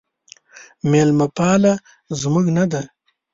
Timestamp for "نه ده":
2.57-2.81